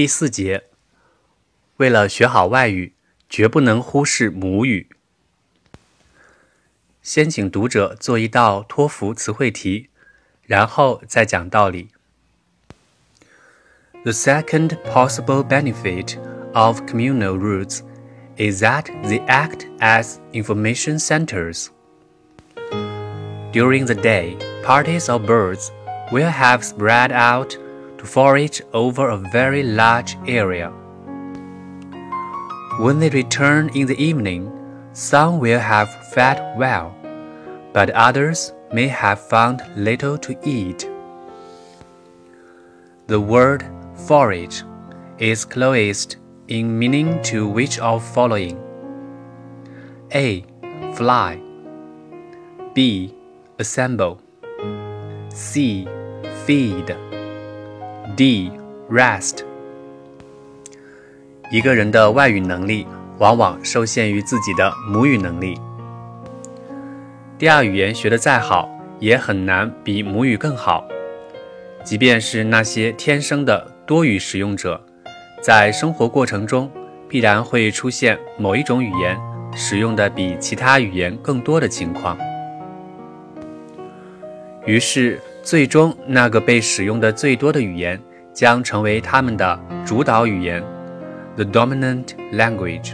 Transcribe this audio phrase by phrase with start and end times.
[0.00, 0.64] 第四节，
[1.78, 2.94] 为了学好外语，
[3.28, 4.88] 绝不能忽视母语。
[7.02, 9.88] 先请读者做一道托福词汇题，
[10.42, 11.90] 然后再讲道理。
[14.02, 16.18] The second possible benefit
[16.52, 17.80] of communal roots
[18.36, 21.68] is that they act as information centers.
[23.52, 25.70] During the day, parties of birds
[26.10, 27.56] will have spread out
[28.01, 30.69] to forage over a very large area.
[32.79, 34.51] When they return in the evening,
[34.91, 36.95] some will have fed well,
[37.73, 40.89] but others may have found little to eat.
[43.05, 43.69] The word
[44.07, 44.63] forage
[45.19, 48.57] is closest in meaning to which of following?
[50.15, 50.43] A.
[50.95, 51.39] Fly.
[52.73, 53.13] B.
[53.59, 54.19] Assemble.
[55.29, 55.87] C.
[56.45, 56.97] Feed.
[58.17, 58.51] D.
[58.89, 59.45] Rest.
[61.51, 62.85] 一个人的外语能力
[63.19, 65.59] 往往受限于自己的母语能力。
[67.37, 70.85] 第二语言学得再好，也很难比母语更好。
[71.83, 74.79] 即便是那些天生的多语使用者，
[75.41, 76.69] 在生活过程中
[77.07, 79.17] 必然会出现某一种语言
[79.55, 82.17] 使用的比其他语言更多的情况。
[84.65, 87.99] 于是，最终那个被使用的最多的语言
[88.31, 90.63] 将成为他们的主导语言
[91.35, 92.93] ，the dominant language。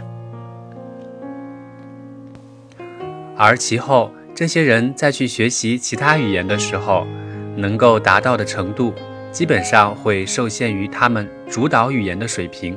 [3.36, 7.06] 而其后，这些人再去学习其他语言的时候，
[7.54, 8.94] 能够达到的程度，
[9.30, 12.76] 基本上会受限于他们主导语言的水平。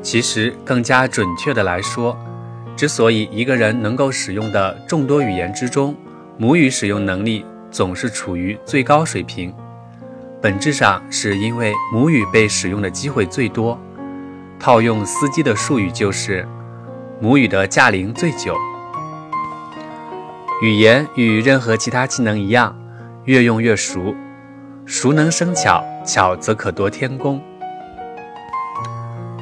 [0.00, 2.16] 其实，更加准确的来说，
[2.76, 5.94] 之所以一个人能够使用的众多语言之中，
[6.38, 9.52] 母语使用能力总是处于最高水平，
[10.40, 13.76] 本质上是因为母语被使用的机会最多。
[14.60, 16.46] 套用司机的术语，就是
[17.20, 18.56] 母语的驾龄最久。
[20.62, 22.78] 语言与任何其他技能一样，
[23.24, 24.14] 越用越熟，
[24.86, 27.42] 熟能生巧，巧则可夺天工。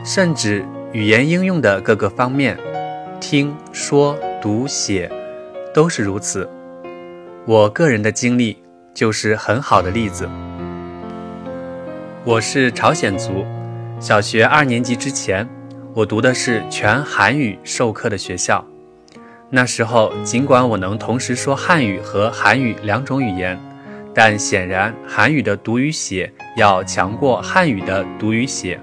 [0.02, 2.58] 甚至语言应用的各个方面，
[3.20, 5.12] 听说读写，
[5.74, 6.48] 都是如此。
[7.44, 8.56] 我个人的经历
[8.94, 10.30] 就是很好的例子。
[12.24, 13.44] 我是朝鲜族，
[13.98, 15.48] 小学二年级之前，
[15.92, 18.64] 我读的是全韩语授课的学校。
[19.50, 23.58] 那时候，尽管我能同时说汉语和韩语两种语言，
[24.14, 28.80] 但显然韩语的读与写要强过汉语的读与写，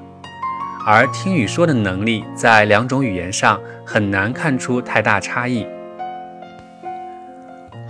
[0.85, 5.65] 而听与说的能力在两种语言上很难看出太大差异。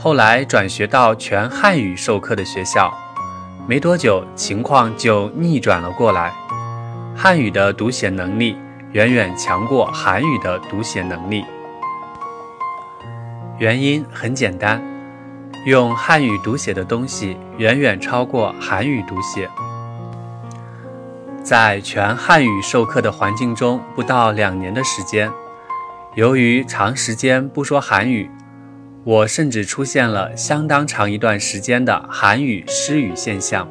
[0.02, 2.90] 后来转学到全汉语授课的学校，
[3.68, 6.34] 没多久情况就逆转了过来，
[7.14, 8.58] 汉语的读写能力
[8.94, 11.44] 远远强过韩语的读写能力。
[13.58, 14.82] 原因很简单，
[15.66, 19.50] 用汉语读写的东西远远超过韩语读写。
[21.44, 25.30] 在全汉语授课的环境中，不到两年的时间，
[26.16, 28.32] 由于长时间不说韩语。
[29.06, 33.68] 我甚至出现了相当长一段时间的韩语失语现象。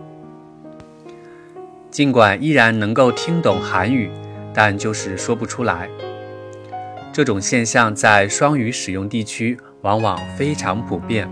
[1.90, 4.10] 尽管依然能够听懂韩语，
[4.54, 5.88] 但就是说不出来。
[7.12, 11.28] 这种现象在双语使用地区往往非常普遍。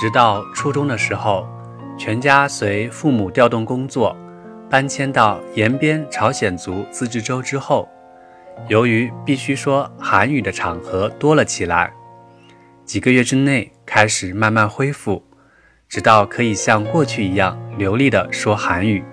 [0.00, 1.46] 直到初中的时候，
[1.98, 4.16] 全家随父母调动工作，
[4.68, 7.88] 搬迁到延边朝鲜族自治州之后，
[8.68, 11.92] 由于必须说韩语的场合多了起来。
[12.90, 15.22] 几个月之内开始慢慢恢复，
[15.88, 19.04] 直到可以像过去一样流利地说韩语。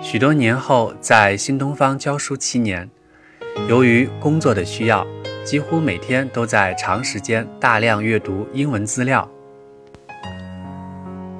[0.00, 2.88] 许多年后，在新东方教书七年，
[3.68, 5.04] 由于工作的需要，
[5.42, 9.28] 几乎每天都在长时间大量阅读英文资料。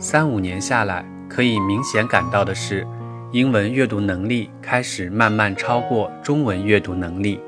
[0.01, 2.85] 三五年下来，可以明显感到的是，
[3.31, 7.39] 英文阅读能力开始慢慢超过中文阅读能力。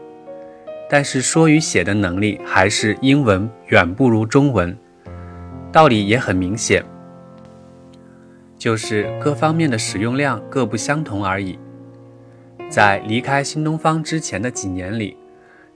[0.88, 4.76] 但是说与写的能力还是英文远不如中文，
[5.72, 6.84] 道理也很明显，
[8.56, 11.58] 就是各方面的使用量各不相同而已。
[12.70, 15.16] 在离开新东方之前的几年里，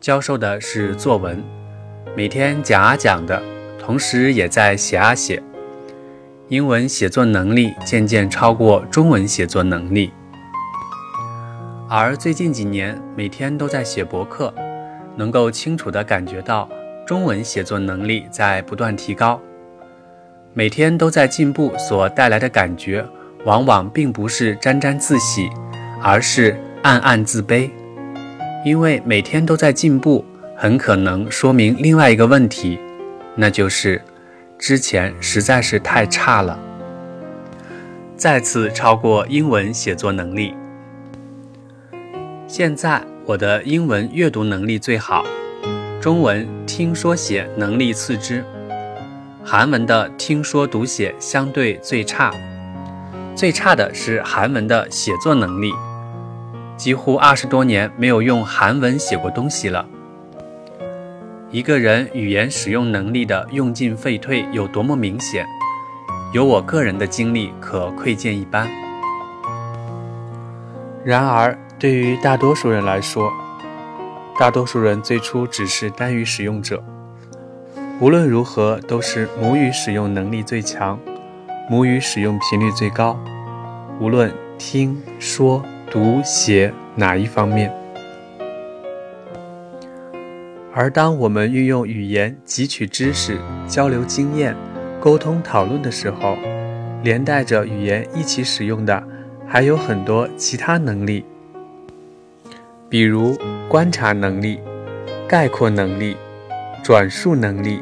[0.00, 1.42] 教授的是作文，
[2.16, 3.42] 每天讲啊讲的，
[3.80, 5.42] 同时也在写啊写，
[6.48, 10.12] 英文写作能力渐渐超过中文写作能力，
[11.88, 14.54] 而最近几年每天都在写博客。
[15.16, 16.68] 能够清楚地感觉到
[17.06, 19.40] 中文写作能力在不断提高，
[20.54, 23.04] 每天都在进步所带来的感觉，
[23.44, 25.50] 往往并不是沾沾自喜，
[26.02, 27.70] 而是暗暗自卑，
[28.64, 30.24] 因为每天都在进步，
[30.56, 32.78] 很可能说明另外一个问题，
[33.34, 34.00] 那就是
[34.58, 36.58] 之前实在是太差了，
[38.16, 40.54] 再次超过英文写作能力。
[42.46, 45.25] 现在我的英文阅读能力最好，
[46.00, 48.44] 中文听说写能力次之，
[49.44, 52.32] 韩文的听说读写相对最差。
[53.37, 55.73] 最差的是韩文的写作能力，
[56.77, 59.87] 几乎二十多年没有用韩文写过东西了。
[61.53, 65.47] 一个人语言使用能力的用进废退有多么明显，
[66.32, 68.69] 有我个人的经历可窥见一斑。
[71.05, 73.32] 然而，对于大多数人来说，
[74.38, 76.85] 大多数人最初只是单语使用者，
[77.99, 81.00] 无论如何都是母语使用能力最强。
[81.71, 83.19] 母语使用频率最高，
[83.99, 87.73] 无论听说读写哪一方面。
[90.75, 94.55] 而当我们运用语言汲取知识、交流经验、
[95.00, 96.37] 沟通讨论的时候，
[97.03, 99.03] 连带着语言一起使用的
[99.49, 101.25] 还有很多其他能力，
[102.90, 103.38] 比如
[103.69, 104.60] 观察能力、
[105.28, 106.16] 概括能力、
[106.82, 107.81] 转述能力、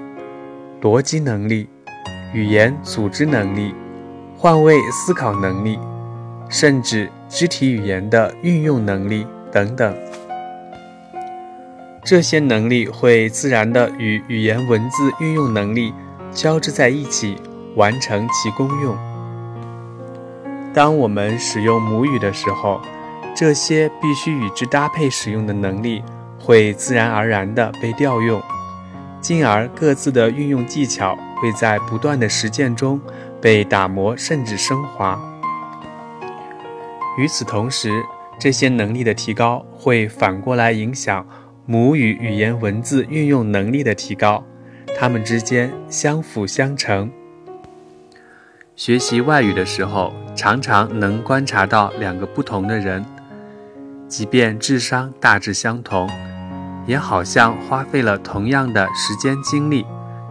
[0.82, 1.66] 逻辑能力。
[2.34, 3.74] 语言组织能力、
[4.36, 5.78] 换位思考能力，
[6.50, 9.96] 甚至肢体语言的运用能力等等，
[12.04, 15.94] 这些能力会自然地与语言文字运用能力
[16.30, 17.38] 交织在一起，
[17.76, 18.94] 完成其功用。
[20.74, 22.78] 当我们使用母语的时候，
[23.38, 26.02] 这些必须与之搭配使用的能力
[26.40, 28.42] 会自然而然地被调用，
[29.20, 31.16] 进而各自的运用技巧。
[31.40, 33.00] 会在不断的实践中
[33.40, 35.16] 被打磨甚至升华。
[37.16, 38.02] 与此同时，
[38.40, 41.24] 这些能力的提高会反过来影响
[41.64, 44.42] 母语语言文字运用能力的提高，
[44.98, 47.08] 它们之间相辅相成。
[48.74, 53.04] 学习外语的时候，常常能观察到两个不同的人，
[54.08, 56.10] 即便智商大致相同，
[56.86, 59.86] 也好像花费了同样的时间精力。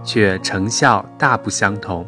[0.07, 2.07] 却成效大不相同。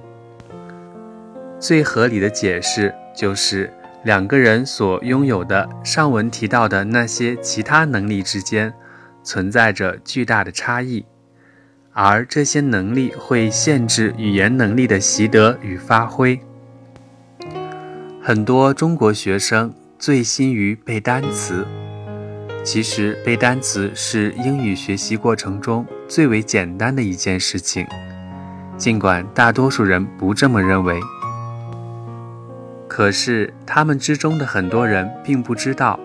[1.59, 3.69] 最合理的解释就是
[4.05, 8.73] 两个人所拥有的上文提到的那些其他能力之间
[9.21, 11.05] 存在着巨大的差异，
[11.91, 16.39] 而这些能力会限制语言能力的习得与发挥。
[18.21, 21.67] 很多中国学生醉心于背单词。
[22.63, 27.85] 其实背单词是英语学习过程中最为简单的一件事情，
[28.77, 31.01] 尽管大多数人不这么认为。
[32.87, 35.99] 可是他们之中的很多人并不知道，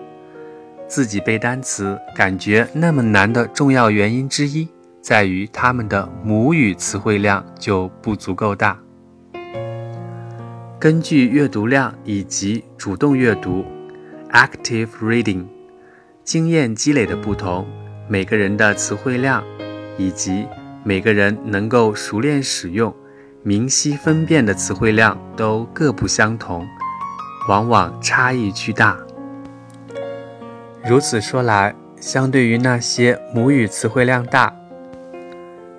[0.89, 4.67] 自己背单词感觉那么难的重要原因之一，
[5.01, 8.77] 在于他们的母语词汇量就不足够大。
[10.77, 13.65] 根据阅读量以及主动阅读
[14.35, 15.45] （active reading）。
[16.25, 17.65] 经验积累的不同，
[18.09, 19.41] 每个人的词汇量
[19.97, 20.45] 以及
[20.83, 22.93] 每个人能够熟练使用、
[23.43, 26.67] 明晰分辨的词汇量都各不相同，
[27.47, 28.97] 往往差异巨大。
[30.85, 34.53] 如此说来，相对于那些母语词汇量大、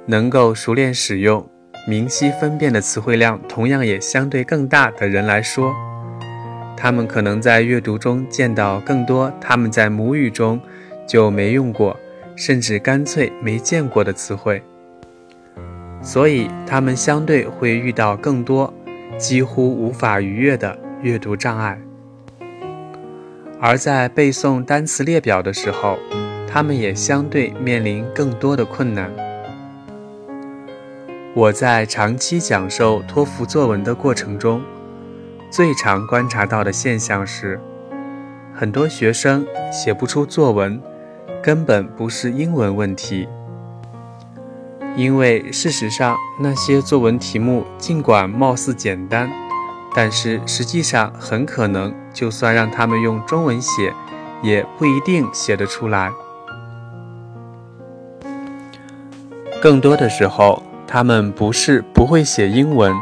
[0.07, 1.47] 能够熟练使用、
[1.87, 5.75] 明晰分辨的词汇量同样也相对更大的人来说，
[6.77, 10.61] 他们可能在阅读中见到更多他们在母语中
[11.09, 11.97] 就没用过，
[12.37, 14.63] 甚至干脆没见过的词汇，
[16.03, 18.73] 所以他们相对会遇到更多
[19.17, 21.81] 几乎无法逾越的阅读障碍。
[23.59, 25.99] 而在背诵单词列表的时候，
[26.47, 29.11] 他们也相对面临更多的困难。
[31.35, 34.61] 我在长期讲授托福作文的过程中。
[35.51, 37.61] 最常观察到的现象是，
[38.55, 40.81] 很多学生写不出作文，
[41.43, 43.29] 根本不是英文问题。
[44.97, 49.31] 因为事实上，那些作文题目尽管貌似简单，
[49.95, 53.93] 但是实际上很可能，就算让他们用中文写，
[54.43, 56.11] 也不一定写得出来。
[59.63, 62.95] 更多的时候，他们不是不会写英文。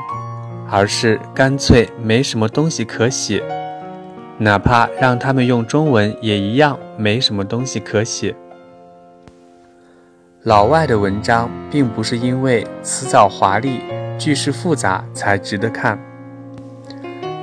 [0.68, 3.42] 而是干脆没什么东西可写，
[4.38, 8.35] 哪怕让他们用中文，也一样没什么东西可写。
[10.42, 13.80] 老外的文章并不是因为辞藻华丽、
[14.18, 15.99] 句式复杂才值得看，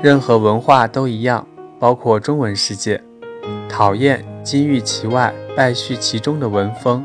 [0.04, 1.48] 任何文化都一样，
[1.80, 3.02] 包括中文世界，
[3.68, 7.04] 讨厌金玉其外，败絮其中的文风，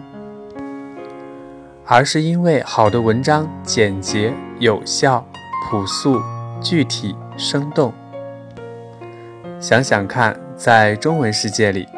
[1.86, 5.26] 而是因为好的文章简洁、有效、
[5.68, 6.22] 朴素、
[6.60, 7.92] 具体、生动。
[9.58, 11.88] 想想看，在中文世界里，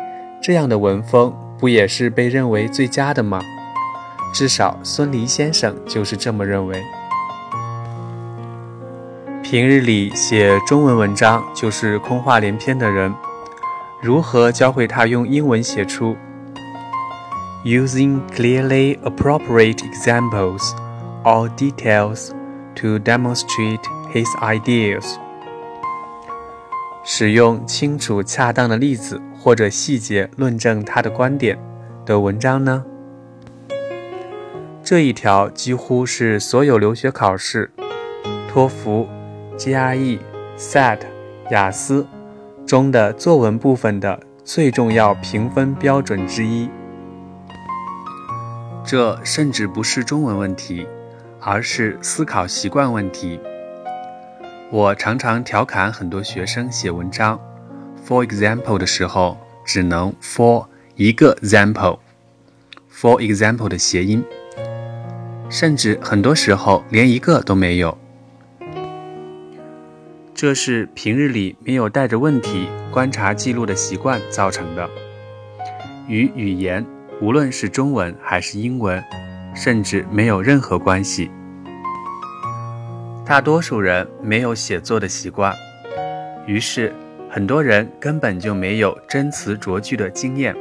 [0.40, 3.40] 这样的文风不也是被认为最佳的吗？
[4.32, 6.82] 至少孙犁先生就是这么认为。
[9.42, 13.14] 平日里写中文文章就是空话连篇的人，
[14.00, 16.16] 如何教会他用英文写出
[17.64, 20.72] ？Using clearly appropriate examples
[21.24, 22.30] or details
[22.80, 23.82] to demonstrate
[24.12, 25.16] his ideas。
[27.04, 31.58] 使用清楚恰当的例子或者细节论证他的观点
[32.04, 32.84] 的文章呢？
[34.82, 37.70] 这一条几乎是所有留学考试，
[38.48, 39.08] 托福。
[39.58, 40.20] GRE、
[40.56, 41.00] SAT、
[41.50, 42.06] 雅思
[42.64, 46.70] 中的作文部分的最重要评分标准之一。
[48.84, 50.86] 这甚至不是中文问题，
[51.40, 53.38] 而是思考习惯问题。
[54.70, 57.40] 我常常调侃很多学生写文章
[58.06, 60.66] ，for example 的时候只能 for
[60.96, 64.22] 一个 example，for example 的谐音，
[65.48, 67.96] 甚至很多时候连一个都没有。
[70.34, 74.88] 这是平日里没有带着问题观察记录的习惯造成的，
[76.06, 76.86] 与语言，
[77.20, 79.02] 无论是中文还是英文，
[79.60, 81.28] 甚至没有任何关系。
[83.26, 85.52] 大多数人没有写作的习惯，
[86.46, 86.94] 于是
[87.28, 90.54] 很多人根本就没有真词琢句的经验。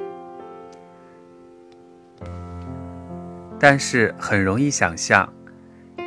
[3.59, 5.31] 但是很容易想象。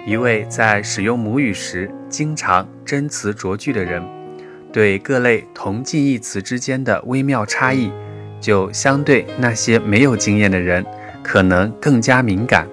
[0.07, 4.03] 一位在使用母语时经常真词琢句的人，
[4.73, 7.93] 对各类同近义词之间的微妙差异，
[8.41, 10.85] 就相对那些没有经验的人
[11.23, 12.67] 可能更加敏感。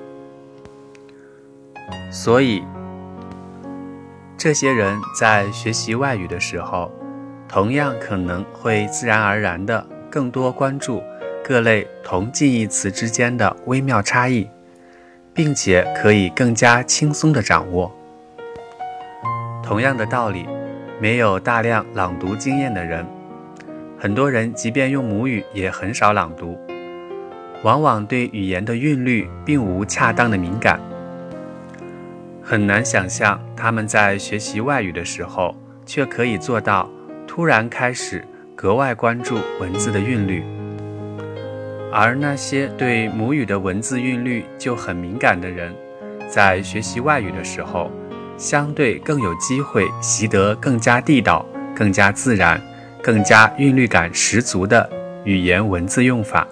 [2.19, 2.63] 所以，
[4.35, 6.91] 这些人在学习外语的时候，
[7.47, 11.03] 同样可能会自然而然地更多关注
[11.43, 14.49] 各类同近义词之间的微妙差异。
[15.31, 17.95] 并且可以更加轻松地掌握。
[19.61, 20.47] 同样的道理，
[20.99, 23.05] 没有大量朗读经验的人，
[23.99, 26.57] 很多人即便用母语也很少朗读，
[27.63, 30.79] 往往对语言的韵律并无恰当的敏感，
[32.49, 35.53] 很难想象他们在学习外语的时候，
[35.85, 36.89] 却可以做到
[37.27, 38.25] 突然开始
[38.55, 40.41] 格外关注文字的韵律。
[41.91, 45.75] 而那些对母语的文字韵律就很敏感的人，
[46.29, 47.91] 在学习外语的时候，
[48.37, 52.61] 相对更有机会习得更加地道、更加自然、
[53.03, 54.89] 更加韵律感十足的
[55.25, 56.47] 语言文字用法。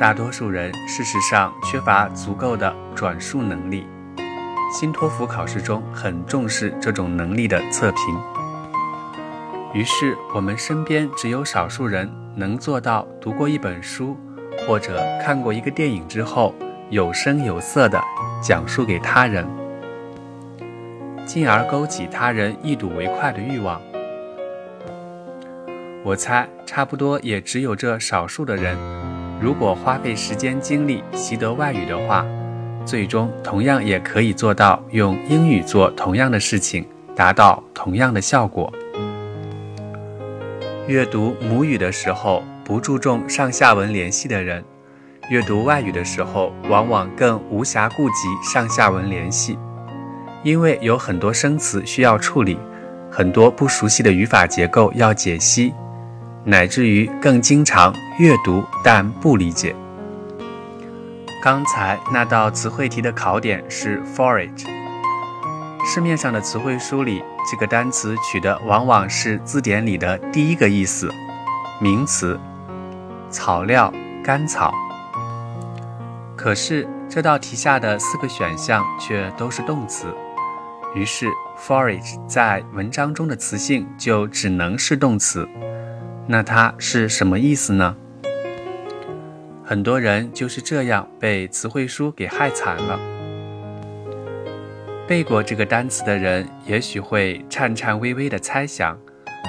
[0.00, 3.86] 大多数人事实上缺乏足够的转述能力，
[4.72, 8.02] 新托福考试中很重视这种能力的测评。
[9.74, 12.10] 于是，我们身边只有少数人。
[12.36, 14.16] 能做到读过一本书
[14.66, 16.54] 或者看过一个电影之后，
[16.88, 18.00] 有声有色地
[18.40, 19.44] 讲述给他人，
[21.26, 23.82] 进而勾起他人一睹为快的欲望。
[26.04, 28.78] 我猜，差不多也只有这少数的人，
[29.40, 32.26] 如果花费时间精力习得外语的话，
[32.84, 38.70] 最终同样也可以做到用英语做同样的事情，达到同样的效果。
[40.86, 44.62] 阅读母语的时候不注重上下文联系的人，
[45.30, 49.58] 阅读外语的时候往往更无暇顾及上下文联系，
[50.42, 52.58] 因为有很多生词需要处理，
[53.10, 55.72] 很多不熟悉的语法结构要解析，
[56.44, 59.74] 乃至于更经常阅读但不理解。
[61.42, 64.66] 刚才那道词汇题的考点是 forage，
[65.84, 67.22] 市面上的词汇书里。
[67.50, 71.10] 这个单词取的往往是字典里的第一个意思，
[71.80, 72.38] 名词，
[73.30, 73.92] 草料、
[74.22, 74.72] 干草。
[76.36, 80.14] 可是这道题下的四个选项却都是动词，
[80.94, 81.26] 于是
[81.58, 85.48] forage 在文章中的词性就只能是动词。
[86.32, 87.96] 那它是什么意思呢？
[89.64, 92.96] 很多人就是这样被词汇书给害惨了。
[95.08, 98.96] 背过这个单词的人，也许会颤颤巍巍地猜想：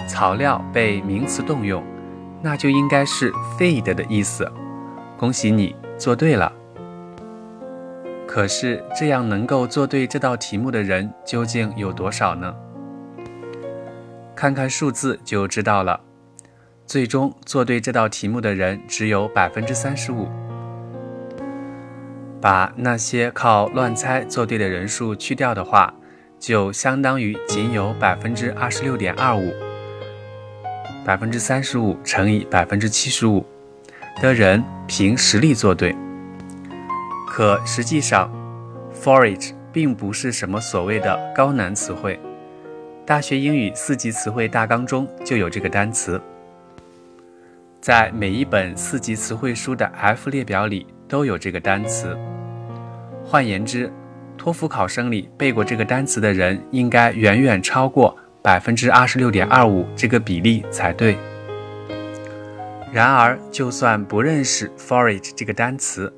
[0.09, 1.83] 草料被名词动用，
[2.41, 4.51] 那就应该是 feed 的意思。
[5.19, 6.51] 恭喜你做对了。
[8.27, 12.51] 可是，这样能够做对这道题目的人究竟有多少呢？
[14.35, 16.01] 看看数字就知道了。
[16.91, 20.27] 最终做对这道题目的人只有百分之三十五。
[22.41, 25.93] 把那些靠乱猜做对的人数去掉的话，
[26.37, 29.53] 就相当于仅有百分之二十六点二五。
[31.05, 33.45] 百分之三十五乘以百分之七十五
[34.21, 35.95] 的人凭实力做对。
[37.25, 38.29] 可实际上
[38.93, 42.19] ，forage 并不是什么所谓的高难词汇。
[43.05, 46.21] 大学英语四级词汇大纲中就有这个单词，
[47.81, 52.15] 在每一本四级词汇书的 F 列表里都有这个单词。
[53.25, 53.91] 换言之，
[54.37, 61.17] 托福考生里背过这个单词的人应该远远超过百分之二十六点二五这个比例才对。
[62.93, 66.13] 然而，就算不认识 forage 这个单词，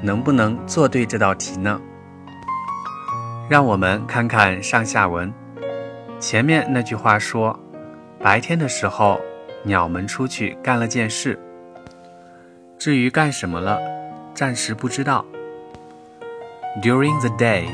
[0.00, 1.80] 能不能做对这道题呢？
[3.50, 5.32] 让我们看看上下文。
[6.20, 7.58] 前面那句话说，
[8.20, 9.20] 白天的时候，
[9.67, 11.39] 鸟们出去干了件事。
[12.77, 13.79] 至于干什么了，
[14.33, 15.25] 暂时不知道。
[16.81, 17.67] During the day,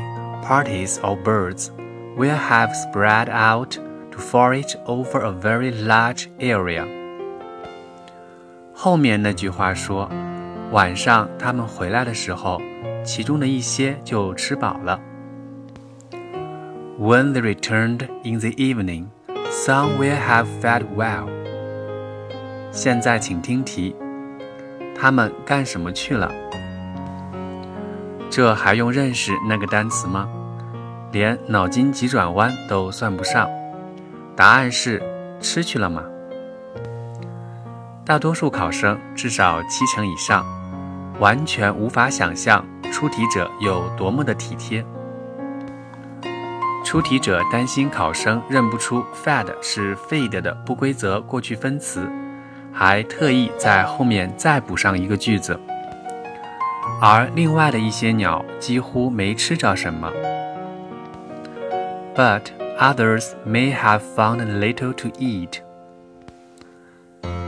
[0.44, 1.70] parties of birds
[2.18, 3.78] will have spread out
[4.12, 6.86] to forage over a very large area.
[8.74, 10.10] 后面那句话说，
[10.72, 12.62] 晚上他们回来的时候，
[13.04, 15.00] 其中的一些就吃饱了。
[17.00, 19.06] When they returned in the evening,
[19.50, 21.30] some will have fed well.
[22.75, 23.95] 现在请听题，
[24.99, 26.29] 他们干什么去了？
[28.29, 30.29] 这还用认识那个单词吗？
[31.13, 33.49] 连脑筋急转弯都算不上。
[34.35, 35.01] 答案是
[35.41, 36.03] 吃去了吗？
[38.05, 40.45] 大多数考生至少七成以上，
[41.21, 44.85] 完全无法想象出题者有多么的体贴。
[46.85, 52.11] 出题者担心考生认不出 fed 是 feed 的不规则过去分词，
[52.75, 55.59] 还特意在后面再补上一个句子。
[57.01, 60.11] 而另外的一些鸟几乎没吃着什么。
[62.15, 62.43] But
[62.79, 65.61] others may have found little to eat。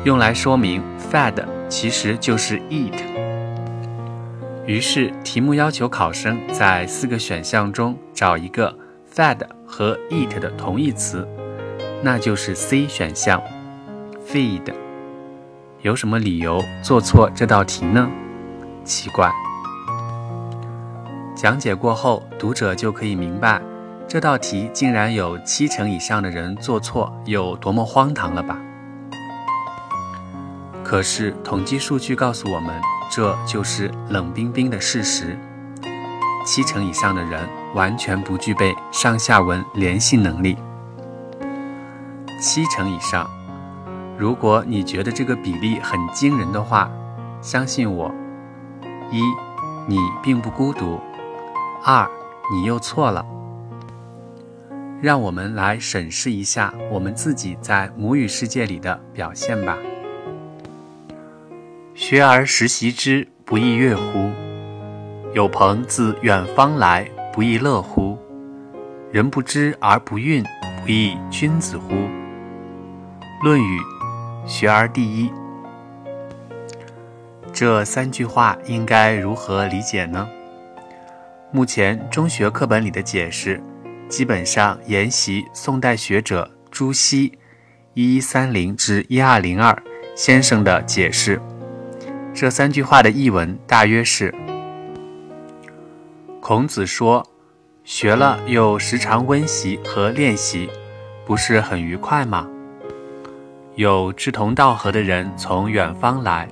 [0.05, 2.99] 用来说明 fed 其实就是 eat。
[4.67, 8.77] 于是题目要求考生在四个选项中找一个
[9.15, 11.27] fed 和 eat 的同义词，
[12.03, 13.41] 那就是 C 选项
[14.29, 14.73] feed。
[15.87, 18.11] 有什么理由做错这道题呢？
[18.83, 19.31] 奇怪。
[21.37, 23.63] 讲解过后，读者就可以明白，
[24.09, 28.59] 这道题竟然有七成以上的人做错，有多么荒唐了吧？
[30.83, 32.75] 可是统计数据告诉我们，
[33.09, 35.39] 这就是冷冰冰的事实：
[36.45, 40.59] 七成以上的人完全不具备上下文联系能力。
[42.43, 43.31] 七成以上，
[44.19, 46.91] 如果你觉得这个比例很惊人的话，
[47.43, 48.11] 相信我，
[49.11, 49.21] 一，
[49.87, 50.99] 你并不孤独。
[51.85, 52.09] 二，
[52.51, 53.25] 你又错了。
[55.03, 59.77] 让我们来审视一下我们自己在母语世界里的表现吧。
[61.95, 64.31] 学而时习之，不亦乐乎？
[65.35, 68.17] 有朋自远方来，不亦乐乎？
[69.13, 70.43] 人不知而不愠，
[70.83, 71.95] 不亦君子乎？
[73.45, 73.79] 《论语·
[74.47, 75.29] 学而第一》
[77.53, 80.29] 这三句话应该如何理解呢？
[81.51, 83.61] 目前中学课本里的解释，
[84.09, 87.37] 基本上沿袭宋代学者朱熹
[87.95, 89.77] （一一三零至一二零二）
[90.15, 91.41] 先生的解释。
[92.33, 94.33] 这三句话的译文大约是：
[96.41, 97.27] 孔子说，
[97.83, 100.71] 学了又时常温习和练习，
[101.25, 102.49] 不是很愉快吗？
[103.77, 106.49] 有志同道合的人从远方来，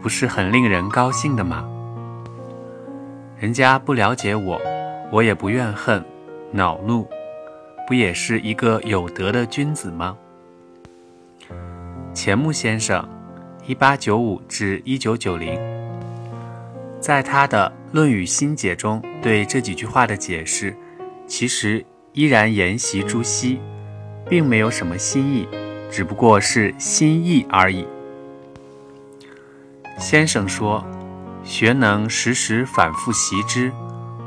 [0.00, 1.68] 不是很令人高兴的吗？
[3.38, 4.58] 人家不了解我，
[5.10, 6.02] 我也不怨恨、
[6.50, 7.06] 恼怒，
[7.86, 10.16] 不也是一个有德的君子吗？
[12.14, 13.06] 钱穆先生，
[13.66, 15.60] 一八九五至一九九零，
[16.98, 20.74] 在他的《论语新解》中对这几句话的解释，
[21.26, 23.60] 其实依然沿袭朱熹，
[24.26, 25.46] 并没有什么新意，
[25.92, 27.86] 只不过是心意而已。
[29.98, 30.84] 先生说。
[31.44, 33.72] 学能时时反复习之，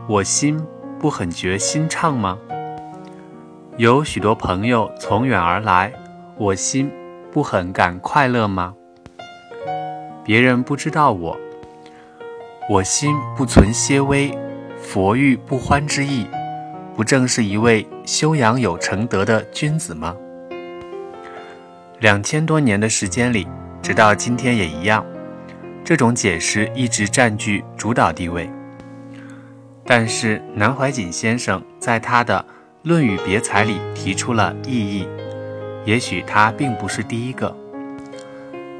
[0.06, 0.62] 我心
[1.00, 2.38] 不很觉心畅吗？
[3.78, 5.94] 有许多朋友从远而来，
[6.38, 6.92] 我心
[7.32, 8.74] 不很感快乐吗？
[10.26, 11.38] 别人不知道我，
[12.70, 14.38] 我心不存些微
[14.78, 16.28] 佛欲不欢之意，
[16.98, 20.14] 不正是一位修养有成德的君子吗？
[22.02, 23.48] 两千多年的时间里，
[23.82, 25.06] 直到今天也一样，
[25.84, 28.50] 这种解释一直占据主导地位。
[29.86, 32.44] 但是南怀瑾先生在他的
[32.88, 35.08] 《论语别裁》里提出了异议，
[35.86, 37.56] 也许他并不是第一个。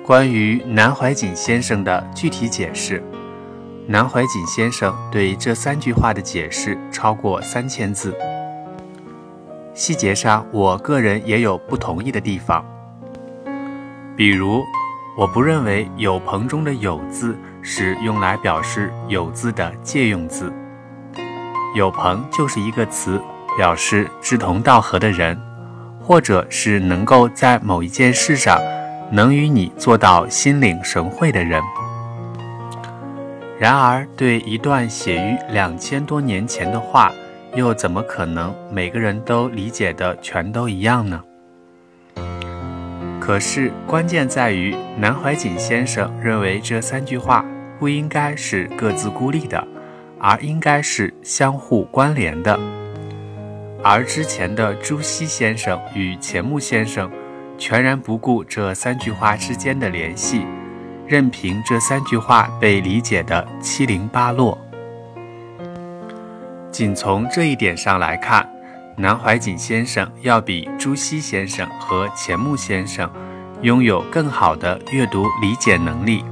[0.04, 3.02] 关于南怀瑾先生的具体解释，
[3.88, 8.14] 南怀瑾先生对这三句话的解释超过三千字，
[9.74, 12.66] 细节上我个人也有不同意的地方。
[14.18, 14.64] 比如，
[15.18, 20.54] 我不认为“有朋”中的“有”字是用来表示“有”字的借用字。
[21.76, 23.22] 有朋就是一个词，
[23.58, 25.38] 表示志同道合的人，
[26.00, 28.58] 或者是能够在某一件事上
[29.12, 31.62] 能与你做到心领神会的人。
[33.60, 37.12] 然而，对一段写于两千多年前的话，
[37.54, 41.22] 又怎么可能每个人都理解的全都一样呢？
[43.26, 47.44] 可是，关键在于南怀瑾先生认为这三句话
[47.80, 49.68] 不应该是各自孤立的，
[50.20, 52.60] 而应该是相互关联的。
[53.84, 57.12] 而之前的朱熹先生与钱穆先生
[57.58, 60.46] 全然不顾这三句话之间的联系，
[61.08, 64.56] 任凭这三句话被理解的七零八落。
[66.72, 68.55] 仅从这一点上来看。
[68.98, 73.12] 南怀瑾先生要比朱熹先生和钱穆先生
[73.62, 76.24] 拥有更好的阅读理解能力。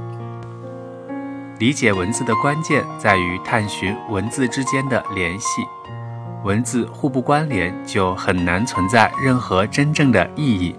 [1.58, 5.62] 理解文字的关键在于探寻文字之间的联系，
[6.42, 10.74] 文字互不关联，就很难存在任何真正的意义。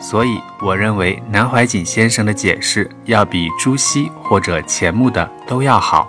[0.00, 6.08] 所以，我认为南怀瑾先生的解释要比朱熹或者钱穆的都要好。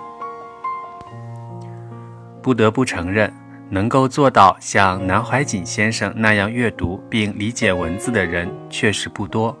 [2.42, 3.32] 不得不承认。
[3.74, 9.58] 能够做到像南怀瑾先生那样阅读并理解文字的人确实不多，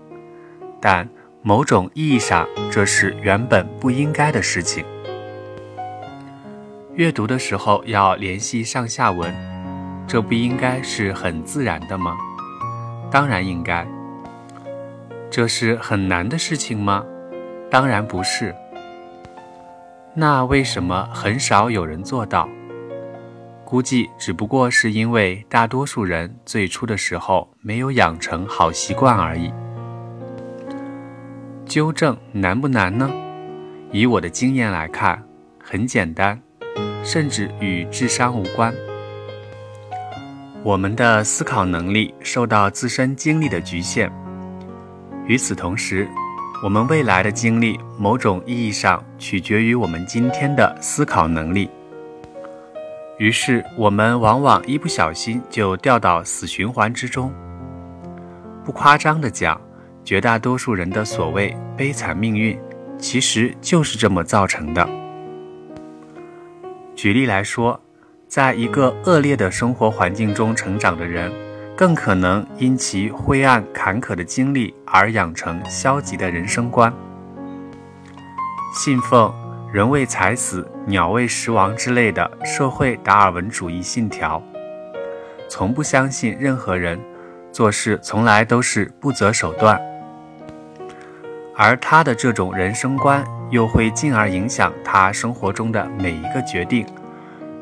[0.80, 1.08] 但
[1.42, 4.84] 某种意义上，这是原本不应该的事情。
[6.94, 9.34] 阅读的时候要联系上下文，
[10.06, 12.16] 这不应该是很自然的吗？
[13.10, 13.84] 当然应该。
[15.28, 17.04] 这是很难的事情吗？
[17.68, 18.54] 当然不是。
[20.14, 22.48] 那为什么很少有人做到？
[23.74, 29.52] 估计只不过是因为大多数人最初的时候没有养成好习惯而已。
[31.66, 33.10] 纠正难不难呢？
[33.90, 35.20] 以我的经验来看，
[35.60, 36.40] 很简单，
[37.02, 38.72] 甚至与智商无关。
[40.62, 44.08] 我们的思考能力受到自身经历的局限，
[45.26, 46.08] 与此同时，
[46.62, 51.68] 我们未来的经历某种意义上取决于我们今天的思考能力。
[53.16, 57.32] 于是，我们往往一不小心就掉到死循环之中。
[58.64, 59.60] 不夸张的讲，
[60.02, 62.58] 绝大多数人的所谓悲惨命运，
[62.98, 64.88] 其实就是这么造成的。
[66.96, 67.80] 举例来说，
[68.26, 71.32] 在一个恶劣的生活环境中成长的人，
[71.76, 76.92] 更可能因其灰暗坎坷的经历而养成消极的人生观，
[78.74, 79.32] 信奉。
[79.72, 84.42] 人为财死，鸟为食亡之类的社会达尔文主义信条，
[85.48, 87.00] 从不相信任何人
[87.50, 89.80] 做事从来都是不择手段，
[91.56, 96.86] 而他的这种人生观又会进而影响他生活中的每一个决定，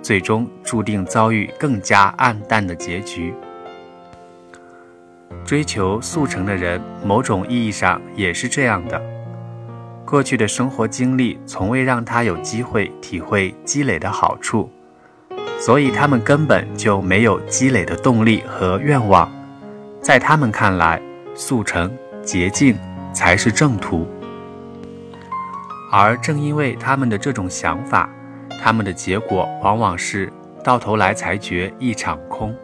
[0.02, 3.32] 最终注定遭遇更加暗淡的结局。
[5.44, 9.00] 追求速成的人，某种意义上也是这样的。
[10.12, 14.70] 过去的生活经历从未让他有机会体会积累的好处，
[15.58, 19.32] 所以他们根本就没有积累的动力和愿望。
[20.02, 21.00] 在他们看来，
[21.34, 21.90] 速成
[22.22, 22.76] 捷径
[23.14, 24.06] 才是正途。
[25.90, 28.06] 而正因为他们的这种想法，
[28.62, 30.30] 他们的结果往往是
[30.62, 32.54] 到头来才觉一场空。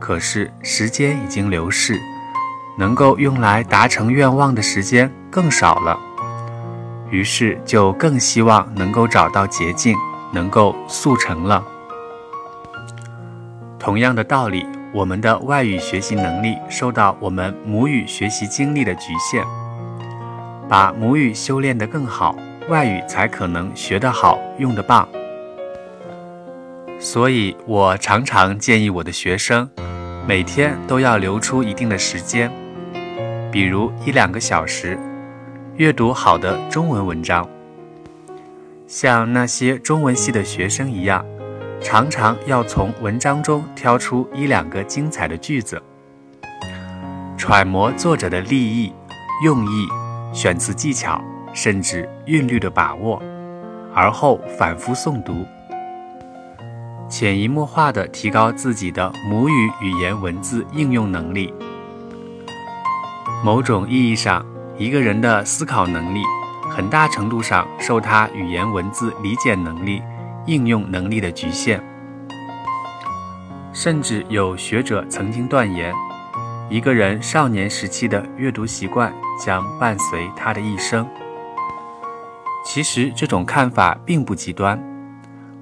[0.00, 2.00] 可是时间已经流逝，
[2.78, 6.00] 能够用来达成愿望的时间更少了。
[7.14, 9.96] 于是就更希望能够找到捷径，
[10.32, 11.64] 能够速成了。
[13.78, 19.44] 同样的道理，我们的外语学习能力受到我们母语学习经历的局限，
[20.68, 22.34] 把母语修炼得更好，
[22.68, 25.08] 外语才可能学得好、用得棒。
[26.98, 29.70] 所以我常常建议我的学生，
[30.26, 32.50] 每天都要留出一定的时间，
[33.52, 34.98] 比如一两个小时。
[35.76, 37.48] 阅读好的中文文章，
[38.86, 41.26] 像那些中文系的学生一样，
[41.80, 45.82] 常常要从文章中挑出一两个精彩的句子。
[47.36, 48.92] 揣摩作者的立意、
[49.42, 49.88] 用意、
[50.32, 51.20] 选词技巧，
[51.52, 53.20] 甚至韵律的把握，
[53.92, 55.44] 而后反复诵读，
[57.08, 61.52] 潜移默化地提高自己的母语语言文字应用能力。
[63.42, 66.22] 某种意义上，一个人的思考能力，
[66.68, 70.02] 很大程度上受他语言文字理解能力、
[70.46, 71.80] 应用能力的局限。
[73.72, 75.94] 甚至有学者曾经断言，
[76.68, 81.06] 一个人少年时期的阅读习惯将伴随他的一生。
[82.64, 84.76] 其实，这种看法并不极端。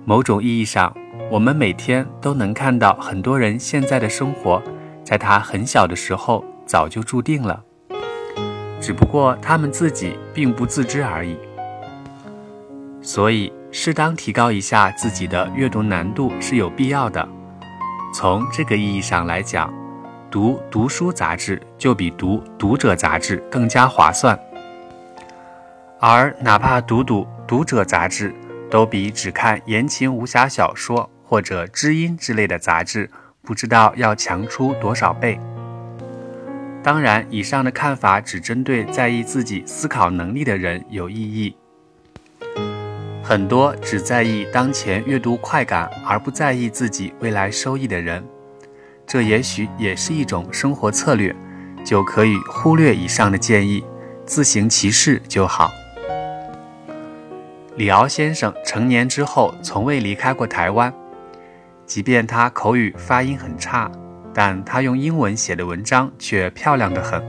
[0.06, 0.94] 某种意义上，
[1.30, 4.62] 我们每天都能看到很多人现在的生活，
[5.04, 7.62] 在他很小的时候早就注定了。
[8.82, 11.38] 只不过他们自己并不自知而已，
[13.00, 17.26] 所以适当提高一下自己的阅读难度是有必要的。
[18.12, 19.72] 从这个意义上来讲，
[20.28, 24.36] 读读书杂志就比读读者杂志更加划算。
[26.00, 28.34] 而哪怕读读读者杂志，
[28.68, 33.08] 都比只看言情武侠小说或者知音之类的杂志，
[33.42, 35.38] 不知道要强出多少倍。
[36.82, 41.54] 当然，以上的看法只针对在意自己思考能力的人有意义。
[43.22, 48.24] 很多只在意当前阅读快感而不在意自己未来收益的人，
[49.06, 51.34] 这也许也是一种生活策略，
[51.84, 53.84] 就可以忽略以上的建议，
[54.26, 55.70] 自行其事就好。
[57.76, 60.92] 李敖先生成年之后从未离开过台湾，
[61.86, 63.88] 即便他口语发音很差。
[64.34, 67.22] 但他用英文写的文章却漂亮得很。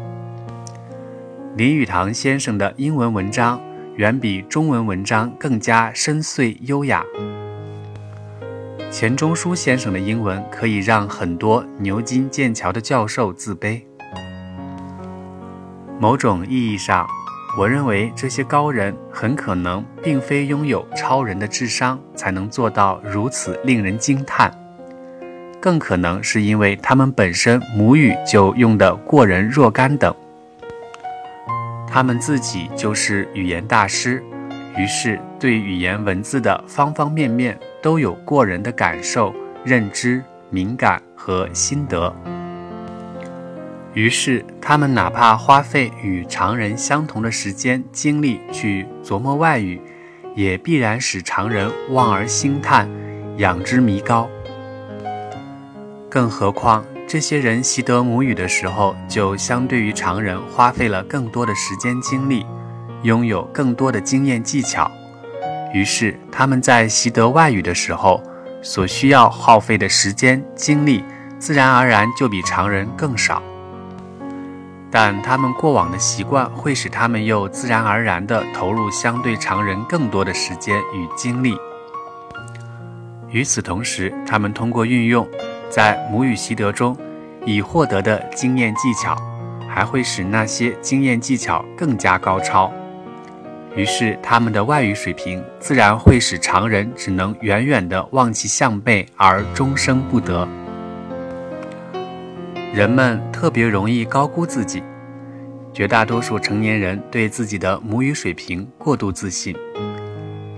[1.55, 3.61] 林语堂先生的英文文章
[3.95, 7.03] 远比中文文章更加深邃优雅。
[8.89, 13.81] 钱钟书先生的英文可以让很多牛津、剑桥的教授自卑。
[15.99, 17.07] 某种意义上，
[17.57, 24.51] 我认为这些高人很可能并非拥有超人的智商才能做到如此令人惊叹。
[25.63, 30.13] 更可能是因为他们本身母语就用得过人若干等，
[31.87, 34.21] 他们自己就是语言大师，
[34.77, 42.13] 于是对语言文字的方方面面都有过人的感受、认知、敏感和心得。
[43.93, 49.79] 于是他们哪怕花费与常人相同的时间精力去琢磨外语，
[50.35, 52.89] 也必然使常人望而兴叹，
[53.37, 54.27] 仰之弥高。
[56.13, 62.45] 更何况，这些人习得母语的时候，就相对于常人花费了更多的时间精力，
[63.01, 64.91] 拥有更多的经验技巧，
[65.73, 68.21] 于是他们在习得外语的时候，
[68.61, 71.03] 所需要耗费的时间精力，
[71.39, 73.41] 自然而然就比常人更少。
[74.91, 81.57] 但他们过往的习惯会使他们又自然而然地投入相对常人更多的时间与精力。
[83.29, 85.27] 与此同时，他们通过运用。
[85.73, 86.95] 在母语习得中，
[87.47, 89.17] 已获得的经验技巧，
[89.67, 92.71] 还会使那些经验技巧更加高超。
[93.75, 100.47] 于是，他们的外语水平自然会使常人只能远远地望其项背而终生不得。
[102.71, 104.83] 人们特别容易高估自己，
[105.73, 109.55] 绝大多数成年人对自己的母语水平过度自信，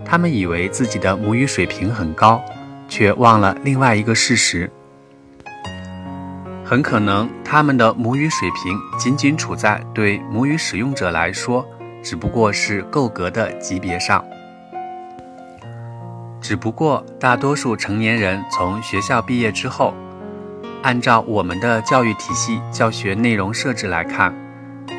[0.04, 2.44] 他们以为自己的母语水平很高，
[2.90, 4.70] 却忘了另外一个事实。
[6.68, 11.64] 很可能他们的母语水平仅仅处在对母语使用者来说
[12.02, 14.26] 只不过是够格的级别上。
[16.42, 19.94] 只不过大多数成年人从学校毕业之后，
[20.82, 24.34] 按照我们的教育体系教学内容设置来看，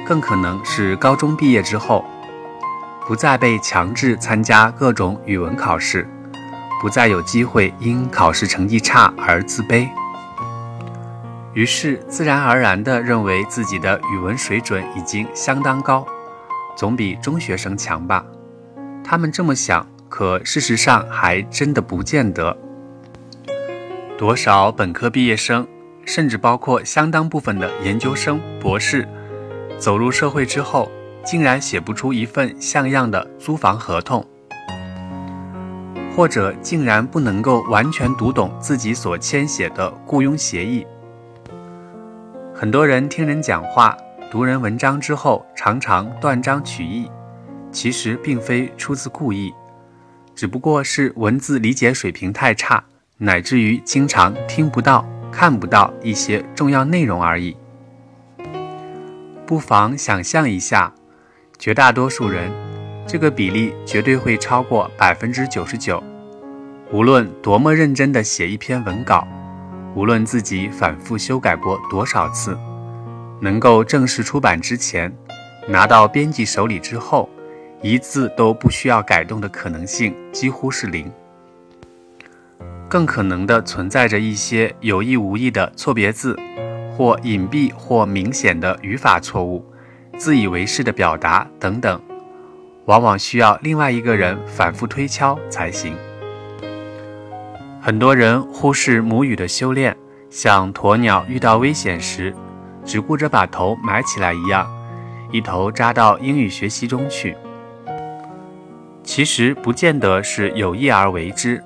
[0.07, 2.05] 更可能是高中毕业之后，
[3.09, 6.09] 不再被强制参加各种语文考试，
[6.81, 9.89] 不再有机会因考试成绩差而自卑。
[11.57, 16.07] 于是，自然而然地认为自己的语文水准已经相当高，
[16.77, 18.23] 总比中学生强吧？
[19.03, 22.55] 他们这么想，可事实上还真的不见得。
[24.19, 25.67] 多少本科毕业生，
[26.05, 29.09] 甚至包括相当部分的研究生、博士，
[29.79, 30.91] 走入社会之后，
[31.25, 34.23] 竟然写不出一份像样的租房合同，
[36.15, 40.87] 或者竟然不能够完全读懂自己所签写的雇佣协议。
[42.59, 43.95] 很多人听人讲话、
[44.31, 47.07] 读人文章之后，常常断章取义，
[47.71, 49.53] 其实并非出自故意，
[50.35, 52.83] 只不过是文字理解水平太差，
[53.19, 57.55] 乃至于经常听不到、看不到一些重要内容而已。
[59.45, 60.91] 不妨想象一下，
[61.59, 62.51] 绝大多数人，
[63.07, 66.03] 这个比例绝对会超过百分之九十九。
[66.91, 69.29] 无论多么认真地写一篇文稿，
[69.97, 72.55] 无论自己反复修改过多少次，
[73.41, 75.11] 能够正式出版之前，
[75.67, 77.31] 拿到编辑手里之后，
[77.81, 81.11] 一字都不需要改动的可能性几乎是零。
[82.91, 86.39] 更可能的存在着一些有意无意的错别字，
[86.95, 89.65] 或隐蔽或明显的语法错误，
[90.19, 91.99] 自以为是的表达等等，
[92.85, 95.97] 往往需要另外一个人反复推敲才行。
[97.87, 99.97] 很多人忽视母语的修炼，
[100.29, 102.35] 像鸵鸟遇到危险时，
[102.85, 104.69] 只顾着把头埋起来一样，
[105.31, 107.37] 一头扎到英语学习中去。
[109.05, 111.63] 其实不见得是有意而为之。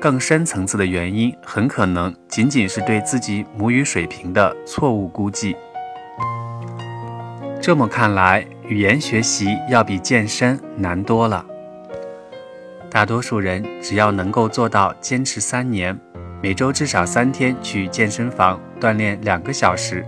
[0.00, 5.54] 更深层次的原因，很可能仅仅是对自己母语水平的错误估计。
[7.60, 11.46] 这么看来，语言学习要比健身难多了。
[12.92, 15.98] 大多数人只要能够做到坚持三年，
[16.42, 20.04] 每周至少三天去健身房锻炼两个小时，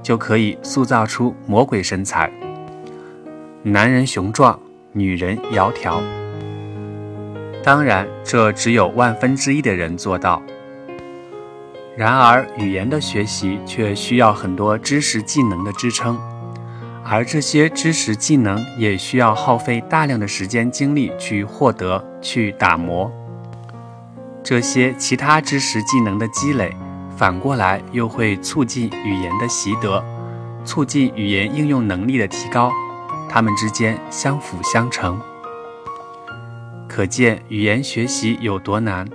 [0.00, 2.30] 就可以塑造出魔鬼身材。
[3.64, 4.56] 男人雄壮，
[4.92, 6.00] 女人窈窕。
[7.64, 10.40] 当然，这只有万分之一的人做到。
[11.96, 16.16] 然而，语言的学习却需要很多知识技能的支撑，
[17.06, 23.12] 而这些知识技能也需要耗费大量的时间精力去获得、去打磨。
[24.42, 26.74] 这些其他知识技能的积累，
[27.16, 30.02] 反过来又会促进语言的习得，
[30.64, 32.70] 促进语言应用能力的提高，
[33.28, 35.20] 它们之间相辅相成。
[36.88, 39.06] 可见语言学习有多难，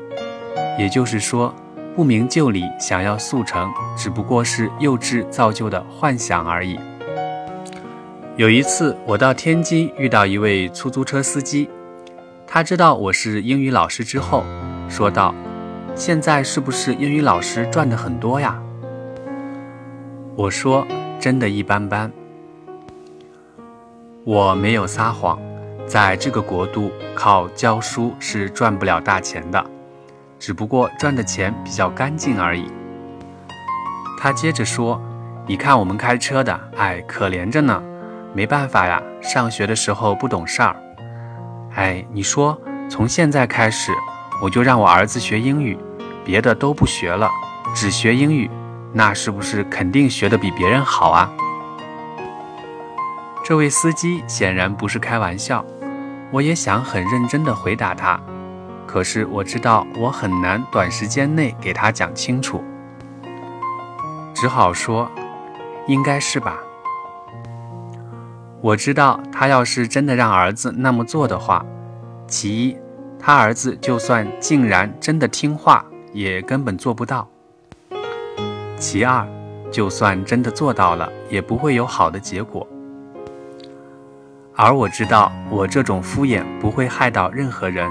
[0.78, 1.54] 也就是说，
[1.96, 6.80] 不明就里想要速成，只不过是幼稚造就的幻想而已。
[8.40, 11.70] 有一次，我到天津遇到一位出租车司机，
[12.48, 14.46] 他知道我是英语老师之后，
[14.88, 15.36] 说道
[15.94, 18.58] ：“现在是不是英语老师赚的很多呀？”
[20.38, 20.88] 我说
[21.20, 22.10] ：“真的一般般。”
[24.24, 25.38] 我没有撒谎。
[25.86, 29.62] 在这个国度，靠教书是赚不了大钱的，
[30.40, 32.72] 只不过赚的钱比较干净而已。
[34.18, 35.02] 他接着说
[35.46, 37.84] ：“你看我们开车的，哎，可怜着呢，
[38.34, 40.76] 没办法呀，上学的时候不懂事儿。
[41.76, 43.92] 哎，你说从现在开始，
[44.42, 45.78] 我就让我儿子学英语，
[46.24, 47.30] 别的都不学了，
[47.76, 48.50] 只学英语，
[48.94, 51.32] 那是不是肯定学的比别人好啊？”
[53.44, 55.66] 这位司机显然不是开玩笑。
[56.32, 58.20] 我也想很认真地回答他，
[58.86, 62.64] 可是我知道我很难短时间内给他讲清楚，
[64.36, 65.10] 只好说，
[65.88, 66.60] 应该是吧。
[68.62, 71.66] 我知道他要是真的让儿子那么做的话，
[72.28, 72.78] 其一，
[73.18, 77.26] 他儿子就算竟然真的听话，也根本做不到；
[78.78, 79.26] 其二，
[79.72, 82.68] 就算真的做到了，也不会有好的结果。
[84.58, 87.90] 而我知道，我这种敷衍不会害到任何人，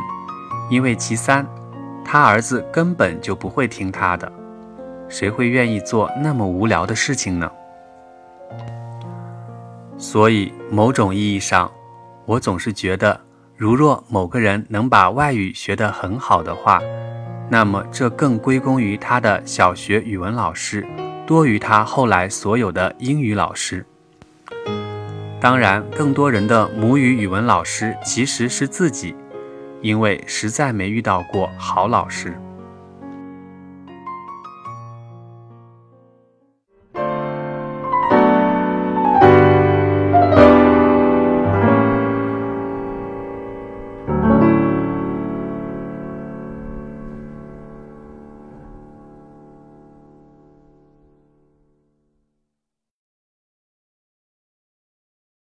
[0.69, 1.47] 因为其三，
[2.05, 4.31] 他儿子根本就不会听他的，
[5.09, 7.51] 谁会愿意做那么无聊的事情呢？
[9.99, 11.71] 所以，某种意义上，
[12.25, 13.21] 我总是觉得，
[13.57, 16.81] 如若某个人能把外语学得很好的话，
[17.51, 20.87] 那么这更归功于他的小学语文老师，
[21.27, 23.85] 多于他后来所有的英语老师。
[25.41, 29.17] 当然，更多人的母语语文老师其实是自己，
[29.83, 32.41] 因为实在没遇到过好老师。